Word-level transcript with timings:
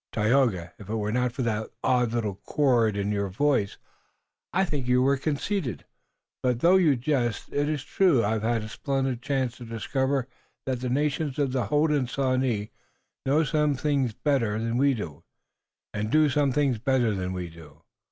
"Tayoga, 0.11 0.73
if 0.79 0.89
it 0.89 0.95
were 0.95 1.11
not 1.11 1.31
for 1.31 1.43
that 1.43 1.69
odd 1.83 2.11
little 2.11 2.33
chord 2.33 2.97
in 2.97 3.11
your 3.11 3.29
voice, 3.29 3.77
I'd 4.51 4.65
think 4.69 4.87
you 4.87 5.03
were 5.03 5.15
conceited. 5.15 5.85
But 6.41 6.61
though 6.61 6.77
you 6.77 6.95
jest, 6.95 7.49
it 7.53 7.69
is 7.69 7.83
true 7.83 8.25
I've 8.25 8.41
had 8.41 8.63
a 8.63 8.67
splendid 8.67 9.21
chance 9.21 9.57
to 9.57 9.63
discover 9.63 10.27
that 10.65 10.79
the 10.79 10.89
nations 10.89 11.37
of 11.37 11.51
the 11.51 11.67
Hodenosaunee 11.67 12.71
know 13.27 13.43
some 13.43 13.75
things 13.75 14.15
better 14.15 14.57
than 14.57 14.77
we 14.77 14.95
do, 14.95 15.23
and 15.93 16.09
do 16.09 16.29
some 16.31 16.51
things 16.51 16.79
better 16.79 17.13
than 17.13 17.31
we 17.31 17.47
do. 17.51 17.83